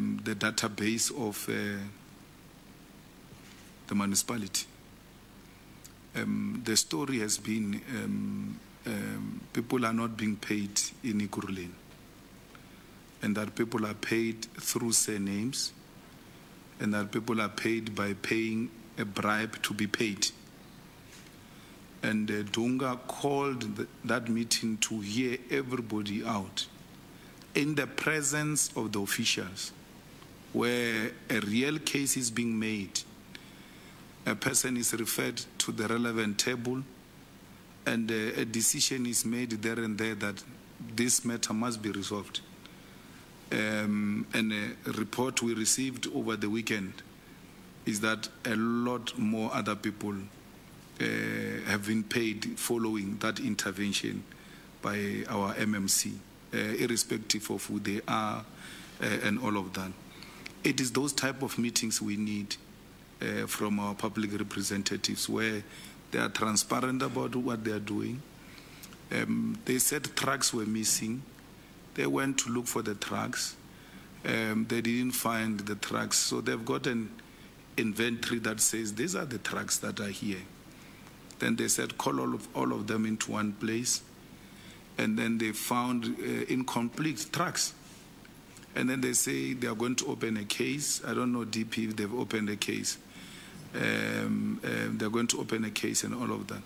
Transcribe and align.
um, 0.00 0.20
the 0.24 0.34
database 0.34 1.10
of 1.10 1.48
uh, 1.48 1.82
the 3.86 3.94
municipality. 3.94 4.66
Um, 6.16 6.62
the 6.64 6.76
story 6.76 7.18
has 7.20 7.38
been 7.38 7.80
um, 7.90 8.58
um, 8.86 9.40
people 9.52 9.84
are 9.84 9.92
not 9.92 10.16
being 10.16 10.36
paid 10.36 10.80
in 11.04 11.20
Ikuruleni, 11.20 11.68
and 13.22 13.36
that 13.36 13.54
people 13.54 13.86
are 13.86 13.94
paid 13.94 14.46
through 14.58 14.92
surnames, 14.92 15.72
and 16.80 16.94
that 16.94 17.12
people 17.12 17.40
are 17.40 17.48
paid 17.48 17.94
by 17.94 18.14
paying 18.14 18.70
a 18.98 19.04
bribe 19.04 19.62
to 19.62 19.74
be 19.74 19.86
paid. 19.86 20.30
And 22.02 22.30
uh, 22.30 22.42
Dunga 22.44 22.98
called 23.06 23.76
th- 23.76 23.88
that 24.04 24.30
meeting 24.30 24.78
to 24.78 25.00
hear 25.00 25.36
everybody 25.50 26.24
out 26.24 26.66
in 27.54 27.74
the 27.74 27.86
presence 27.86 28.70
of 28.74 28.92
the 28.92 29.00
officials, 29.00 29.72
where 30.52 31.12
a 31.28 31.40
real 31.40 31.78
case 31.78 32.16
is 32.16 32.30
being 32.30 32.58
made. 32.58 33.00
A 34.26 34.34
person 34.34 34.76
is 34.76 34.92
referred 34.92 35.42
to 35.58 35.72
the 35.72 35.86
relevant 35.88 36.38
table, 36.38 36.82
and 37.86 38.10
uh, 38.10 38.14
a 38.40 38.44
decision 38.44 39.06
is 39.06 39.24
made 39.24 39.50
there 39.62 39.78
and 39.78 39.96
there 39.96 40.14
that 40.14 40.42
this 40.94 41.24
matter 41.24 41.52
must 41.52 41.80
be 41.82 41.90
resolved. 41.90 42.40
Um, 43.52 44.26
and 44.32 44.52
a 44.52 44.92
report 44.92 45.42
we 45.42 45.54
received 45.54 46.06
over 46.14 46.36
the 46.36 46.48
weekend 46.48 47.02
is 47.86 48.00
that 48.00 48.28
a 48.44 48.54
lot 48.54 49.18
more 49.18 49.50
other 49.52 49.74
people 49.74 50.14
uh, 51.00 51.04
have 51.66 51.86
been 51.86 52.04
paid 52.04 52.58
following 52.58 53.16
that 53.20 53.40
intervention 53.40 54.22
by 54.82 55.24
our 55.28 55.54
MMC, 55.54 56.12
uh, 56.54 56.56
irrespective 56.56 57.50
of 57.50 57.64
who 57.66 57.80
they 57.80 58.00
are 58.06 58.44
uh, 59.02 59.06
and 59.24 59.38
all 59.40 59.56
of 59.56 59.72
that. 59.72 59.90
It 60.62 60.80
is 60.80 60.92
those 60.92 61.12
type 61.12 61.42
of 61.42 61.58
meetings 61.58 62.02
we 62.02 62.16
need 62.16 62.56
uh, 63.22 63.46
from 63.46 63.80
our 63.80 63.94
public 63.94 64.32
representatives 64.32 65.28
where 65.28 65.62
they 66.10 66.18
are 66.18 66.28
transparent 66.28 67.02
about 67.02 67.34
what 67.36 67.64
they 67.64 67.70
are 67.70 67.78
doing. 67.78 68.20
Um, 69.10 69.58
they 69.64 69.78
said 69.78 70.04
trucks 70.16 70.52
were 70.52 70.66
missing. 70.66 71.22
They 71.94 72.06
went 72.06 72.38
to 72.40 72.50
look 72.50 72.66
for 72.66 72.82
the 72.82 72.94
trucks. 72.94 73.56
Um, 74.24 74.66
they 74.68 74.82
didn't 74.82 75.12
find 75.12 75.60
the 75.60 75.76
trucks, 75.76 76.18
so 76.18 76.40
they've 76.40 76.64
got 76.64 76.86
an 76.86 77.10
inventory 77.76 78.38
that 78.40 78.60
says 78.60 78.94
these 78.94 79.16
are 79.16 79.24
the 79.24 79.38
trucks 79.38 79.78
that 79.78 79.98
are 79.98 80.08
here. 80.08 80.42
Then 81.38 81.56
they 81.56 81.68
said 81.68 81.96
call 81.96 82.20
all 82.20 82.34
of, 82.34 82.48
all 82.54 82.72
of 82.72 82.86
them 82.86 83.06
into 83.06 83.32
one 83.32 83.52
place, 83.54 84.02
and 84.98 85.18
then 85.18 85.38
they 85.38 85.52
found 85.52 86.04
uh, 86.04 86.44
incomplete 86.48 87.26
trucks. 87.32 87.72
And 88.74 88.88
then 88.88 89.00
they 89.00 89.12
say 89.14 89.52
they 89.54 89.66
are 89.66 89.74
going 89.74 89.96
to 89.96 90.06
open 90.06 90.36
a 90.36 90.44
case. 90.44 91.02
I 91.06 91.14
don't 91.14 91.32
know 91.32 91.44
DP 91.44 91.88
if 91.88 91.96
they've 91.96 92.14
opened 92.14 92.50
a 92.50 92.56
case. 92.56 92.98
Um, 93.74 94.60
um, 94.64 94.98
they're 94.98 95.10
going 95.10 95.26
to 95.28 95.40
open 95.40 95.64
a 95.64 95.70
case 95.70 96.04
and 96.04 96.14
all 96.14 96.32
of 96.32 96.46
that. 96.48 96.62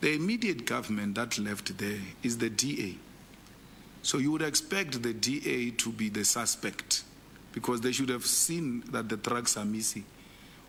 The 0.00 0.14
immediate 0.14 0.66
government 0.66 1.14
that 1.14 1.38
left 1.38 1.76
there 1.78 1.98
is 2.22 2.38
the 2.38 2.50
DA. 2.50 2.96
So 4.02 4.18
you 4.18 4.30
would 4.32 4.42
expect 4.42 5.02
the 5.02 5.14
DA 5.14 5.70
to 5.70 5.90
be 5.90 6.10
the 6.10 6.24
suspect 6.24 7.02
because 7.52 7.80
they 7.80 7.92
should 7.92 8.10
have 8.10 8.26
seen 8.26 8.84
that 8.90 9.08
the 9.08 9.16
trucks 9.16 9.56
are 9.56 9.64
missing. 9.64 10.04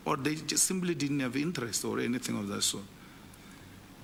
Or 0.06 0.16
they 0.16 0.36
just 0.36 0.64
simply 0.64 0.96
didn't 0.96 1.20
have 1.20 1.36
interest 1.36 1.84
or 1.84 2.00
anything 2.00 2.38
of 2.38 2.48
that 2.48 2.62
sort. 2.62 2.86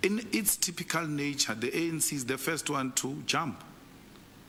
In 0.04 0.22
its 0.34 0.58
typical 0.58 1.08
nature, 1.08 1.56
the 1.56 1.72
ANC 1.72 2.12
is 2.12 2.26
the 2.26 2.38
first 2.38 2.70
one 2.70 2.92
to 2.94 3.24
jump 3.26 3.64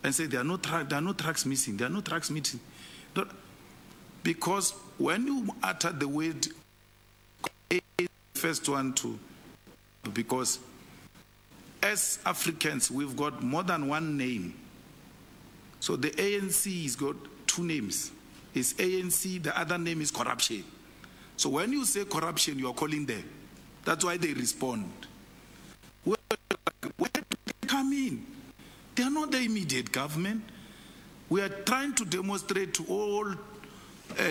and 0.04 0.14
say 0.14 0.26
there 0.26 0.42
are 0.42 0.44
no, 0.44 0.58
tra- 0.58 0.84
there 0.84 0.98
are 0.98 1.02
no 1.02 1.14
trucks 1.14 1.46
missing, 1.46 1.78
there 1.78 1.86
are 1.86 1.90
no 1.90 2.02
trucks 2.02 2.30
missing. 2.30 2.60
Because 4.22 4.72
when 4.98 5.26
you 5.26 5.48
utter 5.62 5.90
the 5.90 6.06
word, 6.06 6.46
the 7.70 7.80
first 8.34 8.68
one 8.68 8.92
to, 8.94 9.18
because 10.12 10.58
as 11.82 12.18
Africans, 12.24 12.90
we've 12.90 13.16
got 13.16 13.42
more 13.42 13.62
than 13.62 13.88
one 13.88 14.16
name. 14.16 14.54
So 15.80 15.96
the 15.96 16.10
ANC 16.10 16.82
has 16.84 16.96
got 16.96 17.16
two 17.46 17.64
names. 17.64 18.10
It's 18.54 18.74
ANC, 18.74 19.42
the 19.42 19.58
other 19.58 19.78
name 19.78 20.00
is 20.00 20.10
corruption. 20.10 20.64
So 21.36 21.48
when 21.48 21.72
you 21.72 21.84
say 21.84 22.04
corruption, 22.04 22.58
you 22.58 22.68
are 22.68 22.74
calling 22.74 23.04
them. 23.04 23.24
That's 23.84 24.04
why 24.04 24.16
they 24.16 24.32
respond. 24.32 24.90
Where, 26.04 26.16
where 26.96 27.10
do 27.12 27.36
they 27.46 27.66
come 27.66 27.92
in? 27.92 28.33
They 28.94 29.02
are 29.02 29.10
not 29.10 29.30
the 29.30 29.38
immediate 29.38 29.90
government. 29.92 30.42
We 31.28 31.40
are 31.40 31.48
trying 31.48 31.94
to 31.94 32.04
demonstrate 32.04 32.74
to 32.74 32.84
all 32.88 33.28
uh, 33.28 33.34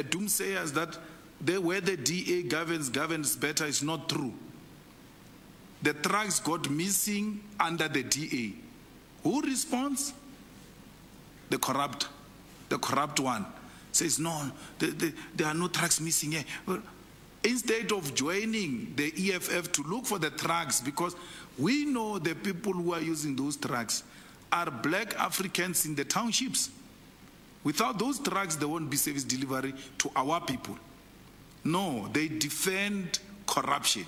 doomsayers 0.10 0.74
that 0.74 0.98
they, 1.42 1.58
where 1.58 1.82
the 1.82 1.98
DA 1.98 2.44
governs, 2.44 2.90
governs 2.90 3.36
better 3.36 3.66
is 3.66 3.84
not 3.84 4.08
true. 4.08 4.34
The 5.82 5.94
trucks 5.94 6.40
got 6.40 6.70
missing 6.70 7.44
under 7.60 7.90
the 7.90 8.04
DA. 8.04 8.54
Who 9.24 9.42
responds? 9.42 10.14
The 11.50 11.58
corrupt, 11.58 12.08
the 12.70 12.78
corrupt 12.78 13.20
one 13.20 13.46
says, 13.92 14.18
no, 14.18 14.52
the, 14.80 14.88
the, 14.88 15.14
there 15.36 15.48
are 15.48 15.54
no 15.54 15.68
trucks 15.68 16.00
missing 16.00 16.32
here. 16.32 16.46
Well, 16.66 16.82
Instead 17.44 17.92
of 17.92 18.16
joining 18.16 18.94
the 18.96 19.12
EFF 19.34 19.72
to 19.74 19.84
look 19.84 20.06
for 20.06 20.18
the 20.18 20.30
trucks, 20.30 20.80
because 20.80 21.14
we 21.58 21.84
know 21.84 22.18
the 22.18 22.36
people 22.36 22.72
who 22.72 22.94
are 22.94 23.02
using 23.02 23.36
those 23.36 23.58
trucks 23.58 24.04
are 24.54 24.70
black 24.70 25.16
Africans 25.16 25.86
in 25.86 25.96
the 25.96 26.06
townships. 26.06 26.70
Without 27.64 27.98
those 27.98 28.20
trucks, 28.20 28.56
there 28.56 28.68
won't 28.68 28.90
be 28.90 28.98
service 28.98 29.24
delivery 29.24 29.74
to 29.98 30.12
our 30.16 30.40
people. 30.42 30.78
No, 31.64 32.08
they 32.14 32.28
defend 32.28 33.20
corruption. 33.48 34.06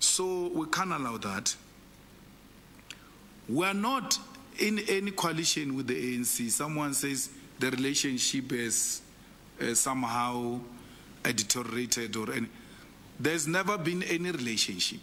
So 0.00 0.48
we 0.48 0.66
can't 0.66 0.90
allow 0.90 1.16
that. 1.18 1.54
We 3.48 3.64
are 3.66 3.74
not 3.74 4.18
in 4.58 4.80
any 4.88 5.12
coalition 5.12 5.76
with 5.76 5.86
the 5.86 6.18
ANC. 6.18 6.50
Someone 6.50 6.92
says 6.94 7.30
the 7.60 7.70
relationship 7.70 8.52
is 8.52 9.02
uh, 9.60 9.74
somehow 9.74 10.58
deteriorated 11.22 12.16
or 12.16 12.32
any. 12.32 12.48
There's 13.18 13.46
never 13.46 13.78
been 13.78 14.02
any 14.02 14.30
relationship. 14.30 15.00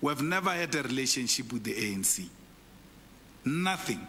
We've 0.00 0.22
never 0.22 0.50
had 0.50 0.74
a 0.74 0.82
relationship 0.82 1.52
with 1.52 1.64
the 1.64 1.74
ANC. 1.74 2.28
Nothing. 3.44 4.06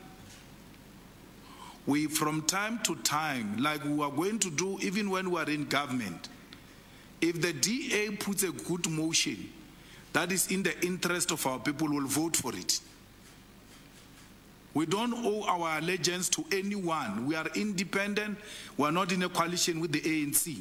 We, 1.85 2.07
from 2.07 2.41
time 2.41 2.79
to 2.83 2.95
time, 2.97 3.57
like 3.57 3.83
we 3.85 4.01
are 4.03 4.11
going 4.11 4.39
to 4.39 4.49
do 4.49 4.77
even 4.81 5.09
when 5.09 5.31
we 5.31 5.39
are 5.39 5.49
in 5.49 5.65
government, 5.65 6.27
if 7.21 7.41
the 7.41 7.53
DA 7.53 8.09
puts 8.11 8.43
a 8.43 8.51
good 8.51 8.89
motion 8.89 9.49
that 10.13 10.31
is 10.31 10.51
in 10.51 10.63
the 10.63 10.85
interest 10.85 11.31
of 11.31 11.45
our 11.47 11.59
people, 11.59 11.87
we'll 11.89 12.07
vote 12.07 12.35
for 12.35 12.53
it. 12.55 12.79
We 14.73 14.85
don't 14.85 15.13
owe 15.13 15.43
our 15.43 15.79
allegiance 15.79 16.29
to 16.29 16.45
anyone. 16.51 17.25
We 17.25 17.35
are 17.35 17.47
independent. 17.55 18.37
We 18.75 18.85
are 18.85 18.91
not 18.91 19.11
in 19.11 19.23
a 19.23 19.29
coalition 19.29 19.79
with 19.79 19.91
the 19.91 20.01
ANC. 20.01 20.59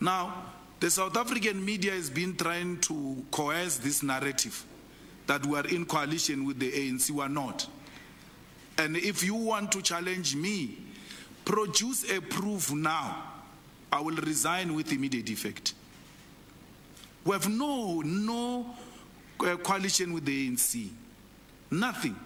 Now, 0.00 0.44
the 0.80 0.90
South 0.90 1.16
African 1.16 1.64
media 1.64 1.92
has 1.92 2.08
been 2.08 2.36
trying 2.36 2.80
to 2.82 3.24
coerce 3.30 3.78
this 3.78 4.02
narrative 4.02 4.64
that 5.26 5.44
we 5.44 5.58
are 5.58 5.66
in 5.66 5.84
coalition 5.84 6.44
with 6.44 6.58
the 6.58 6.70
ANC. 6.70 7.10
We 7.10 7.22
are 7.22 7.28
not. 7.28 7.66
And 8.78 8.96
if 8.96 9.24
you 9.24 9.34
want 9.34 9.72
to 9.72 9.82
challenge 9.82 10.36
me, 10.36 10.78
produce 11.44 12.10
a 12.10 12.20
proof 12.20 12.72
now. 12.72 13.24
I 13.90 14.00
will 14.00 14.16
resign 14.16 14.74
with 14.74 14.92
immediate 14.92 15.28
effect. 15.30 15.74
We 17.24 17.32
have 17.32 17.48
no, 17.48 18.00
no 18.02 18.74
uh, 19.40 19.56
coalition 19.56 20.12
with 20.12 20.24
the 20.24 20.48
ANC. 20.48 20.88
Nothing. 21.70 22.16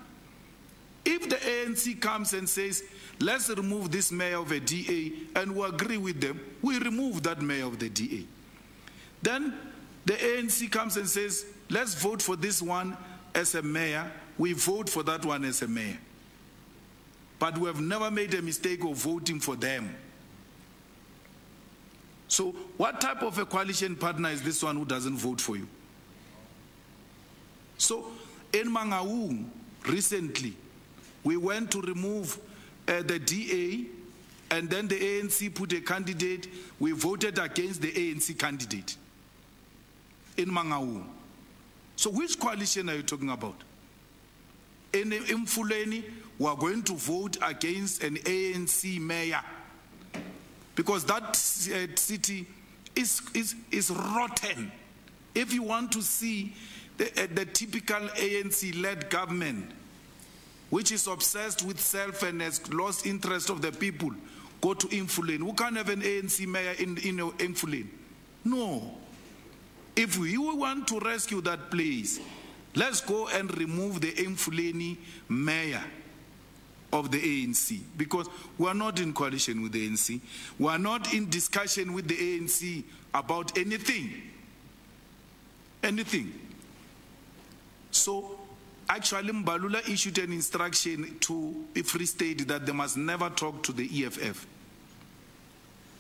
If 1.05 1.29
the 1.29 1.37
ANC 1.37 2.01
comes 2.01 2.33
and 2.35 2.49
says, 2.49 2.85
let's 3.19 3.49
remove 3.49 3.91
this 3.91 4.13
mayor 4.13 4.39
of 4.39 4.53
a 4.53 4.61
DA, 4.61 5.13
and 5.35 5.57
we 5.57 5.67
agree 5.67 5.97
with 5.97 6.21
them, 6.21 6.41
we 6.61 6.79
remove 6.79 7.23
that 7.25 7.41
mayor 7.41 7.67
of 7.67 7.79
the 7.79 7.89
DA. 7.89 8.25
Then 9.23 9.55
the 10.05 10.15
ANC 10.15 10.71
comes 10.71 10.97
and 10.97 11.09
says, 11.09 11.47
let's 11.71 11.95
vote 11.95 12.21
for 12.21 12.37
this 12.37 12.61
one 12.61 12.97
as 13.35 13.55
a 13.55 13.63
mayor, 13.63 14.11
we 14.37 14.53
vote 14.53 14.89
for 14.89 15.03
that 15.05 15.25
one 15.25 15.45
as 15.45 15.63
a 15.63 15.69
mayor. 15.69 15.99
But 17.39 17.57
we 17.57 17.67
have 17.67 17.81
never 17.81 18.11
made 18.11 18.35
a 18.35 18.43
mistake 18.43 18.85
of 18.85 18.97
voting 18.97 19.41
for 19.41 19.57
them. 19.57 19.95
So, 22.29 22.53
what 22.77 23.01
type 23.01 23.23
of 23.23 23.39
a 23.39 23.45
coalition 23.45 23.95
partner 23.95 24.31
is 24.31 24.43
this 24.43 24.63
one 24.63 24.77
who 24.77 24.85
doesn't 24.85 25.17
vote 25.17 25.41
for 25.41 25.57
you? 25.57 25.69
So, 27.79 28.07
in 28.53 28.73
Mangaung, 28.73 29.47
recently, 29.87 30.55
we 31.25 31.37
went 31.37 31.71
to 31.73 31.83
remove 31.83 32.39
uh, 32.89 33.03
the 33.03 33.19
DA, 33.19 33.87
and 34.51 34.71
then 34.71 34.89
the 34.89 34.99
ANC 34.99 35.55
put 35.55 35.73
a 35.73 35.81
candidate. 35.81 36.49
We 36.79 36.93
voted 36.93 37.39
against 37.39 37.83
the 37.83 37.93
ANC 37.93 38.39
candidate 38.39 38.97
in 40.37 40.47
Mangaung. 40.47 41.05
So, 41.97 42.11
which 42.11 42.39
coalition 42.39 42.89
are 42.91 42.97
you 42.97 43.03
talking 43.03 43.31
about? 43.31 43.57
In 44.93 45.11
Imfuleni, 45.11 46.05
we 46.39 46.47
are 46.47 46.57
going 46.57 46.83
to 46.85 46.95
vote 46.95 47.37
against 47.43 48.03
an 48.03 48.17
ANC 48.17 49.01
mayor 49.01 49.41
because 50.75 51.05
that 51.05 51.23
uh, 51.23 51.97
city 51.97 52.47
is, 52.97 53.23
is, 53.35 53.55
is 53.71 53.91
rotten. 53.91 54.73
If 55.35 55.53
you 55.53 55.63
want 55.63 55.93
to 55.93 56.03
see 56.03 56.55
the, 56.97 57.07
uh, 57.23 57.27
the 57.35 57.45
typical 57.47 58.01
ANC 58.01 58.81
led 58.83 59.09
government, 59.09 59.71
which 60.71 60.93
is 60.93 61.07
obsessed 61.07 61.63
with 61.65 61.79
self 61.79 62.23
and 62.23 62.41
has 62.41 62.73
lost 62.73 63.07
interest 63.07 63.51
of 63.51 63.63
the 63.63 63.73
people, 63.73 64.11
go 64.61 64.75
to 64.75 64.87
Infulin. 64.89 65.43
We 65.43 65.53
can't 65.53 65.77
have 65.77 65.89
an 65.89 66.01
ANC 66.01 66.47
mayor 66.47 66.75
in, 66.79 66.97
in 66.99 67.19
Infulin. 67.19 67.87
No. 68.45 68.99
If 69.95 70.19
we 70.19 70.39
want 70.39 70.89
to 70.89 70.99
rescue 71.01 71.41
that 71.43 71.71
place, 71.71 72.21
let's 72.75 73.01
go 73.01 73.29
and 73.29 73.57
remove 73.59 74.01
the 74.01 74.13
Infuleni 74.13 74.97
mayor 75.29 75.83
of 76.93 77.11
the 77.11 77.19
ANC 77.47 77.81
because 77.97 78.29
we 78.59 78.67
are 78.69 78.75
not 78.75 79.01
in 79.01 79.13
coalition 79.13 79.63
with 79.63 79.73
the 79.73 79.89
ANC. 79.89 80.21
We 80.59 80.69
are 80.69 80.79
not 80.79 81.13
in 81.15 81.29
discussion 81.31 81.93
with 81.93 82.07
the 82.07 82.17
ANC 82.17 82.85
about 83.15 83.57
anything. 83.59 84.11
Anything. 85.83 86.33
So, 87.91 88.39
actually, 88.89 89.33
Mbalula 89.33 89.87
issued 89.89 90.19
an 90.19 90.33
instruction 90.33 91.19
to 91.21 91.65
Free 91.85 92.07
State 92.07 92.49
that 92.49 92.67
they 92.67 92.73
must 92.73 92.97
never 92.97 93.29
talk 93.31 93.63
to 93.65 93.73
the 93.73 93.89
EFF. 94.05 94.47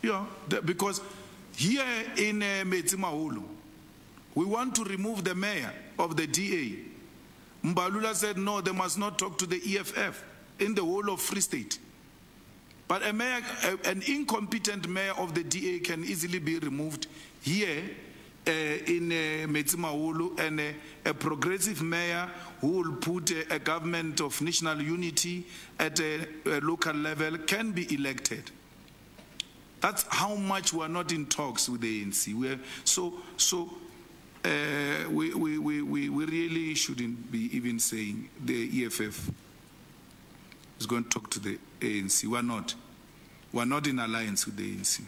Yeah, 0.02 0.24
because 0.64 1.00
here 1.56 1.84
in 2.16 2.42
uh, 2.42 2.64
Metsimahulu, 2.64 3.44
we 4.34 4.44
want 4.44 4.74
to 4.76 4.84
remove 4.84 5.24
the 5.24 5.34
mayor 5.34 5.72
of 5.98 6.16
the 6.16 6.26
DA. 6.26 6.78
Mbalula 7.64 8.14
said, 8.14 8.38
no, 8.38 8.60
they 8.60 8.72
must 8.72 8.98
not 8.98 9.18
talk 9.18 9.38
to 9.38 9.46
the 9.46 9.60
EFF 9.78 10.24
in 10.58 10.74
the 10.74 10.82
whole 10.82 11.10
of 11.10 11.20
Free 11.20 11.40
State. 11.40 11.78
But 12.88 13.06
a 13.06 13.12
mayor, 13.12 13.40
an 13.84 14.02
incompetent 14.06 14.88
mayor 14.88 15.12
of 15.16 15.34
the 15.34 15.44
DA 15.44 15.78
can 15.78 16.04
easily 16.04 16.38
be 16.38 16.58
removed 16.58 17.06
here 17.42 17.82
uh, 18.46 18.50
in 18.50 19.12
uh, 19.12 19.46
Metsimahulu 19.46 20.38
and 20.40 20.60
uh, 20.60 20.64
a 21.06 21.14
progressive 21.14 21.80
mayor 21.80 22.28
who 22.60 22.68
will 22.68 22.96
put 22.96 23.30
a, 23.30 23.54
a 23.54 23.58
government 23.58 24.20
of 24.20 24.40
national 24.42 24.82
unity 24.82 25.46
at 25.78 26.00
a, 26.00 26.26
a 26.46 26.60
local 26.60 26.92
level 26.94 27.38
can 27.38 27.70
be 27.72 27.92
elected. 27.94 28.50
That's 29.80 30.04
how 30.08 30.34
much 30.34 30.72
we 30.72 30.84
are 30.84 30.88
not 30.88 31.12
in 31.12 31.26
talks 31.26 31.68
with 31.68 31.80
the 31.80 32.04
ANC. 32.04 32.34
We're, 32.34 32.58
so, 32.84 33.14
so 33.36 33.70
uh, 34.44 35.08
we, 35.10 35.34
we, 35.34 35.58
we, 35.58 36.08
we 36.08 36.24
really 36.24 36.74
shouldn't 36.74 37.30
be 37.30 37.54
even 37.56 37.78
saying 37.78 38.28
the 38.44 38.86
EFF 38.86 39.30
is 40.80 40.86
going 40.86 41.04
to 41.04 41.10
talk 41.10 41.30
to 41.30 41.40
the 41.40 41.58
ANC. 41.80 42.26
We're 42.26 42.42
not. 42.42 42.74
We're 43.52 43.66
not 43.66 43.86
in 43.86 43.98
alliance 43.98 44.46
with 44.46 44.56
the 44.56 44.76
ANC. 44.76 45.02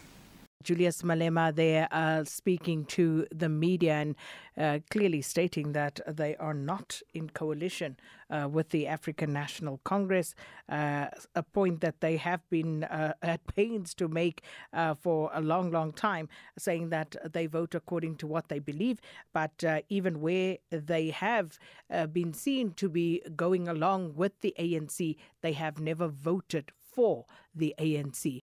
Julius 0.65 1.03
Malema 1.03 1.55
there 1.55 1.87
uh, 1.93 2.25
speaking 2.25 2.87
to 2.87 3.27
the 3.31 3.49
media 3.51 3.93
and 3.93 4.17
uh, 4.57 4.79
clearly 4.91 5.21
stating 5.21 5.73
that 5.73 6.01
they 6.07 6.35
are 6.37 6.55
not 6.55 7.03
in 7.13 7.29
coalition 7.29 7.97
uh, 8.31 8.49
with 8.49 8.71
the 8.71 8.87
African 8.87 9.33
National 9.33 9.79
Congress, 9.85 10.35
uh, 10.69 11.07
a 11.35 11.43
point 11.43 11.83
that 11.83 12.01
they 12.01 12.17
have 12.17 12.41
been 12.49 12.85
uh, 12.85 13.13
at 13.23 13.47
pains 13.55 13.95
to 13.95 14.09
make 14.09 14.43
uh, 14.73 14.95
for 14.95 15.31
a 15.35 15.41
long, 15.41 15.71
long 15.71 15.93
time, 15.93 16.29
saying 16.59 16.89
that 16.89 17.15
they 17.33 17.47
vote 17.47 17.75
according 17.75 18.17
to 18.17 18.27
what 18.27 18.49
they 18.49 18.59
believe. 18.59 19.01
But 19.33 19.63
even 19.89 20.21
where 20.21 20.59
they 20.71 21.11
have 21.11 21.59
been 22.13 22.33
seen 22.33 22.73
to 22.75 22.89
be 22.89 23.23
going 23.37 23.69
along 23.69 24.15
with 24.15 24.41
the 24.41 24.55
ANC, 24.59 25.17
they 25.43 25.53
have 25.53 25.79
never 25.79 26.09
voted 26.09 26.73
for 26.95 27.27
the 27.55 27.75
ANC. 27.79 28.43